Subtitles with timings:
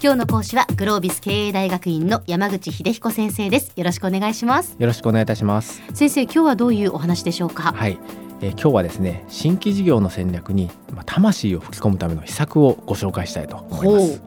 [0.00, 3.72] 今日の講師はグロービス経営大学院の山口秀彦先生です。
[3.74, 4.76] よろしくお願いします。
[4.78, 5.82] よろしくお願いいたします。
[5.92, 7.72] 先生今日はどういうお話でしょうか？
[7.72, 7.98] はい。
[8.40, 14.22] えー、今日はですね新規事業の戦略に、まあ、魂を吹き込むための秘策をご紹介したいと思います。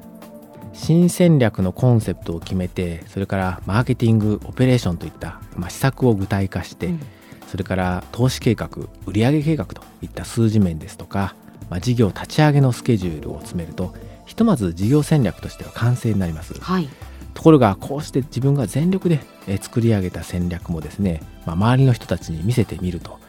[0.74, 7.00] 新戦略のコンセプトを決めてそれからマーケティングオペレーションといった、まあ、施策を具体化して、うん、
[7.48, 8.68] それから投資計画
[9.06, 11.34] 売上計画といった数字面ですとか、
[11.70, 13.96] まあ、事業立ち上げのスケジュールを詰めると
[14.32, 16.88] ひとまず事業戦略としては完成になります、はい、
[17.34, 19.20] ところがこうして自分が全力で
[19.60, 23.20] 作り上げた戦略もですね、まあ、周りの人たちに見せてみると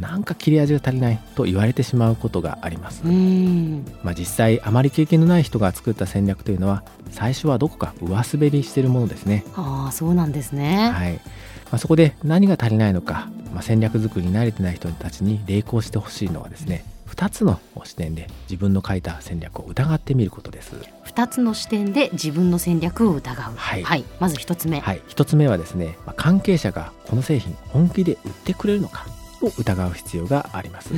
[0.00, 3.02] なんか切れ味が足りないと言われてしまうことがあります。
[3.04, 9.44] まあ、実際あまり経験のない人が作った戦略というのは最初はどこか上滑りしているものですね。
[9.56, 10.90] ああそうなんですね。
[10.90, 11.12] はい。
[11.12, 11.20] ま
[11.72, 16.84] あ、そこで何が足りないのか、まあ、戦略作りに慣れてない人たちに励行してほしいのはですね
[17.16, 20.76] 2つの視点で自分の書いた戦略を疑ってみることです。
[21.06, 23.54] 2つの視点で自分の戦略を疑う。
[23.56, 23.82] はい。
[23.82, 24.80] はい、まず1つ目。
[24.80, 25.00] はい。
[25.08, 29.06] 1つ目はですね、まあ、関係者がこの製品本気で売ってくれるのか。
[29.42, 30.94] を疑う必要があります。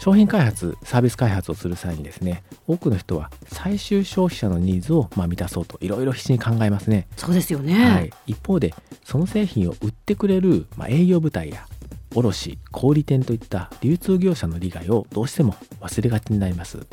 [0.00, 11.68] 商品開発サービス開発をする際にですね多くの人は最終消費者のニーズをまあ満たそうといろいろ必死に考えますねそうですよね、はい、一方でその製品を売ってくれる、まあ、営業部隊や
[12.14, 16.86] 卸小売店といった流通業者の利害をどうしても忘れがちになります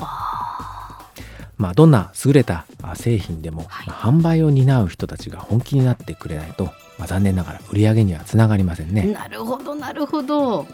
[1.56, 9.06] まあ、どんな優れた製品でも、はい、販売を担う人たちが本気になってくれないとまあ、残念ながら売り上げにはつながりませんね。
[9.06, 10.66] なるほどなるほど。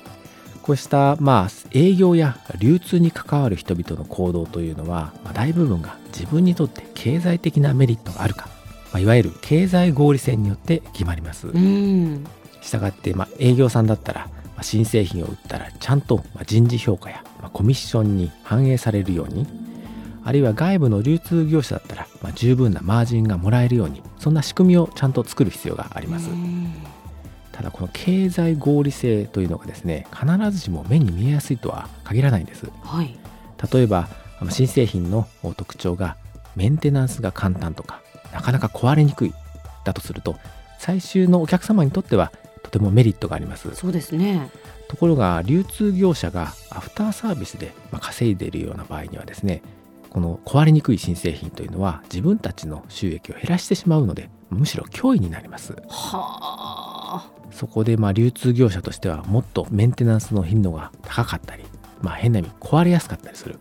[0.62, 8.48] こうしたまあ営業や流通に関わる人々の行動というのは、まあ、大部分が自分にとって経済的なメリットがあるか、
[8.92, 11.47] まあ、いわゆる経済合理性によって決まります。
[12.67, 19.47] したがって、まあ、営業さんだったら、まあ、新製品を売ったらちゃんと人事評価や、まあ、コミッションに反映されるように
[20.25, 26.28] あるいは外部の流通業者だったら、まあ、十分なマージンがもらえるようにそんな仕組みをちゃんと作る必要があります。
[27.53, 33.16] ただこの経済合理性というのがですね必ずしも目に見えやすいとは限らないんです、はい、
[33.72, 34.10] 例えば
[34.50, 36.19] 新製品の特徴が
[36.54, 39.33] メンテナンスが簡単とかなかなか壊れにくい
[39.84, 40.37] だとすると
[40.78, 42.46] 最終のお客様にとってはと
[42.78, 44.50] てもメリットがありますそうですね
[44.88, 49.62] ところが流通業者がアフターサービスで稼いでいるような場合にはですね
[50.10, 55.75] この壊れにくい新製品というのは自分たちの収益を減らしてしまうのでむしろ脅威になります。
[55.88, 57.31] はあ。
[57.50, 61.65] そこでまあ流通業者としてはもっとメンテナンスの頻度が高かったり、
[62.00, 63.59] まあ、変な意味壊れやすかったりする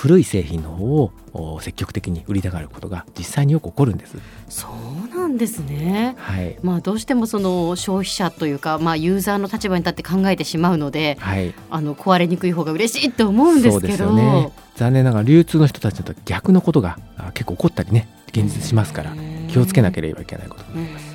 [0.00, 4.16] 古い製品の方を積極的に売りたがることが実際によく起こるんです。
[4.48, 4.66] そ
[5.12, 6.14] うなんですね。
[6.16, 6.56] はい。
[6.62, 16.98] まあどうしてもその消費者というかまあユーザーの立場に立って考えてしまうので、はい、あの壊れにくい方が嬉しいと思うんですけど、ね、残念ながら流通の人たちと逆のことが
[17.34, 19.14] 結構起こったりね現実しますから
[19.48, 21.09] 気をつけなければいけないことになります。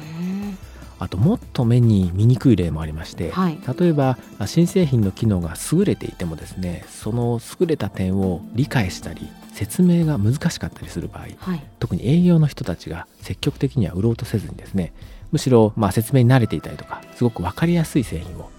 [1.00, 14.94] あともっと目に見にくい例もありまして、はい、例えば新製品の機能が優れていてもですねその優れた点を理解したり説明が難しかったりする場合、はい、特に営業の人たちが積極的には売ろうとせずにですね
[15.32, 18.50] むしろまあ説明に慣れていたりとかすごく分かりやすい製品を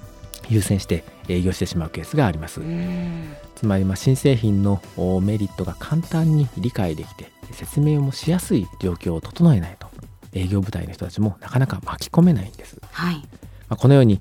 [0.48, 2.60] 優先して営業してしまうケースがあります。
[3.56, 4.80] つまりま新製品の
[5.22, 9.85] メリットが簡単に理解できて説明もしやすい状況を整えないと
[10.36, 12.76] 営業部隊の人たちもなかなか巻き込めないんです。
[12.92, 13.22] はい、ま
[13.70, 14.20] あ、このように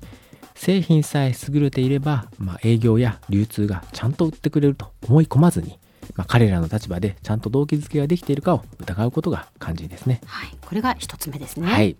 [0.54, 5.78] 製品さえ優れていれば、まあ、営業や流通がちゃんと売ってくれると思い込まずに、
[6.14, 10.20] まあ、彼らの立場でちゃんと動機づけができているかを疑うことが肝心ですね。
[10.24, 11.66] はい、これが一つ目ですね。
[11.66, 11.96] はい。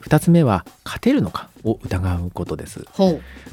[0.00, 2.86] 二つ目は勝てるのかを疑うことです。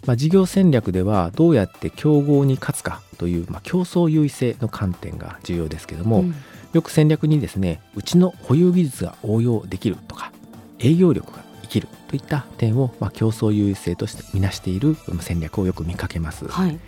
[0.06, 6.36] まあ、事業戦略ではどうやって競合に勝つかという、まあ、競争優位性の観点が重要ですけども、うん
[6.78, 10.32] よく戦略にですねうちの保有技術が応用できるとか
[10.78, 16.80] 営業力が生きるといった点を、まあ、競争優位性としてみなしている戦略をよく見かけます、はい、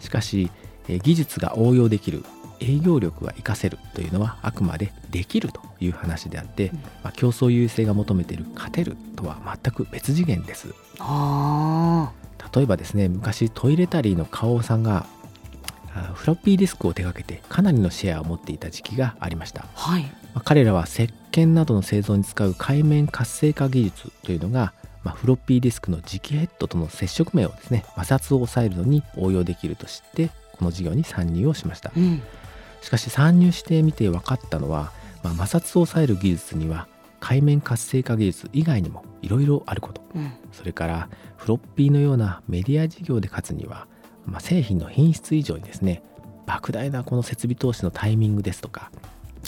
[0.00, 0.50] しかし
[0.86, 2.24] 技術が応用できる
[2.60, 10.74] 営業力が活かせるというのはあくまでできるという話であって、うん、まあ、競争優位性が求めている勝てるとは全く別次元です。
[12.54, 15.06] 例えばですね昔トイレタリーの花王さんが
[16.14, 20.02] フロッピーディスクを手掛けてかなりのシェアを持っていた時期がありました、はい。
[20.02, 24.72] まあ、彼らは石鹸などの製造に使う海面活性化技術というのが、
[25.04, 32.22] まあ、フロッピーディスクの磁気ヘッドとの接触面をですね摩擦を抑えるのに応用できると知ってこの事業に参入をしました、うん、
[32.82, 34.92] しかし参入してみて分かったのは、
[35.22, 36.88] まあ、摩擦を抑える技術には
[37.20, 43.86] 海面活性化技術以外にもいろいろあること、うん、それからフロッピーのようなメディア事業で勝つには
[44.28, 46.02] まあ、製品の品質以上にですね
[46.46, 48.90] 莫大なこの設備投資のタイミングですとか、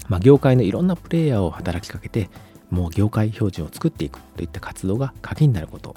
[0.08, 2.28] まあ、業界のいろんなプレイヤーを働きかけて
[2.70, 5.96] もう業界標準を作っていくといった活動が鍵になること。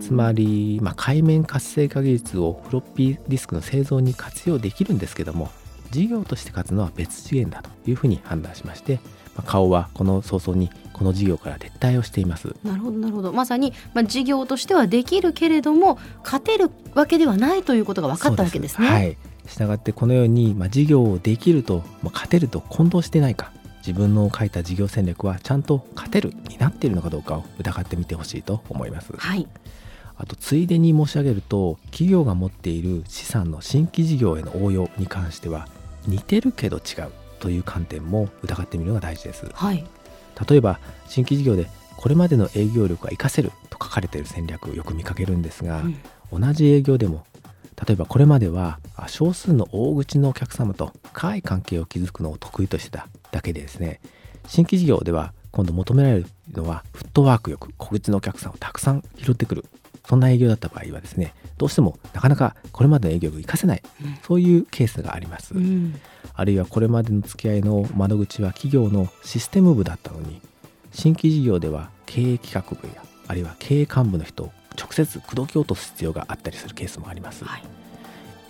[0.00, 5.50] つまり、まあ、海面活性化技術をフロッピーディスクの製造に活用できるんですけども
[5.90, 9.00] 事業として勝つのは別次元だというふうに判断しまして、
[9.36, 10.70] まあ、顔はこの早々に
[11.00, 12.54] この事業から撤退をしています。
[12.62, 13.32] なるほどなるほど。
[13.32, 18.86] まさに、まあ、事業としてはできるけれども勝てるわけではないということが分かったわけですね。
[18.86, 19.16] はい、
[19.46, 23.50] したがってこのように、まあ、事業をできると、まあ、勝てると混同してないか。
[23.78, 29.14] 自分の書いた事業戦略はちゃんと勝てるになっているのかどうかを疑ってみてほしいと思います。
[29.16, 29.48] はい。
[30.18, 35.66] あとついでに申し上げると企業が持っている資産の新規事業への応用に関しては
[36.06, 39.84] 似てるけど違うという観点も疑ってみるのが大事です、はい、
[40.48, 41.66] 例えば新規事業で
[41.96, 45.82] これまでの営業力が活かせると書かれている戦略をよく見かけるんですが、
[46.32, 47.24] うん、同じ営業でも
[47.86, 48.78] 例えばこれまでは
[49.08, 54.00] 少数の大口のお客様と深い関係を築くのを得意としてただけでですね
[54.46, 59.64] 新規事業では今度求められるのはフットワークよく小口のお客さんをたくさん拾ってくる
[60.10, 66.00] そんな営業だった場合はですねどうしてもなかなかこれまでの営業が活かせない、うん、そういうケースがあります、うん、
[66.34, 70.40] あるいはこれまでの付き合いの窓口は企業のシステム部だったのに
[70.90, 77.62] 新規事業では経営企画部やあるいは経営幹部の人を直接口説き落とす必要があったりするケースもあります、はい、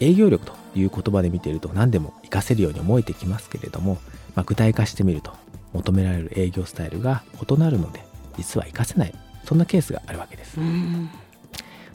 [0.01, 3.99] 営業力という言葉で見ていると何でも活かせるように思えてきますけれども、
[4.35, 5.33] まあ、具体化してみると
[5.75, 8.03] 求められる営業スタイルが異なるので
[8.39, 9.13] 実は活かせない。
[9.45, 10.61] そんなケースがあるわけです、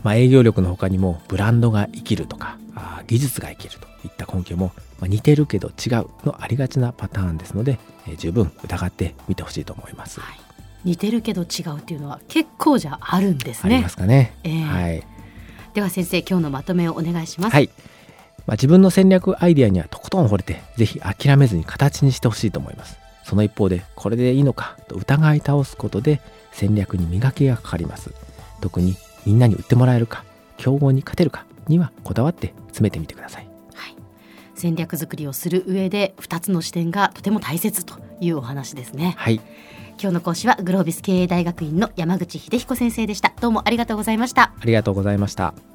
[0.04, 10.40] まあ、営業力の他にもブランドが生きるとかあ技術が生きるといった根拠も、まあ、似てるけど違うのありがちなパターンですので、えー、十分疑ってみてほしいと思います、はい、
[10.86, 13.76] 似てるけど違うっていうのは結構じゃあるんですね。
[13.76, 15.04] ありますかね、えー、はい。
[15.74, 17.54] では先生今日のまとめをお願いします。
[17.54, 17.70] はい。
[18.46, 22.98] まあ、自分の戦略アイデアにはとことん惚れてぜひ諦めずに形にしてほしいと思います。
[23.24, 26.22] その一方でこれでいいのかと疑い倒すことで
[26.52, 28.12] 戦略に磨きがかかります。
[28.62, 28.96] 特に
[29.26, 30.24] みんなに売ってもらえるか
[30.58, 33.96] 競合に勝てるかにはこだわって詰めてみてください、はい、
[34.54, 39.16] 戦略作りをする上で2つの視点がとても大切というお話ですね。
[39.18, 39.42] はい。
[39.98, 43.34] 今日の講師はグロービス経営大学院の山口秀彦先生でした。
[43.40, 44.54] どうもありがとうございました。
[44.60, 45.75] ありがとうございました